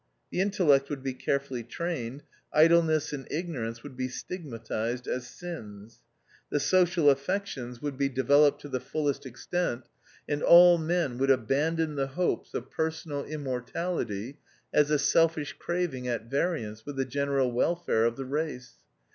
[0.31, 5.99] The intellect would be carefully trained; idle ness and ignorance would be stigmatised as sins.
[6.49, 8.61] The social affections would be 250 THE OUTCAST.
[8.61, 9.83] developed to the fullest extent,
[10.27, 14.39] and all men would abandon the hopes of personal immortality
[14.73, 18.77] as a selfish craving at vari ance with the general welfare of the race.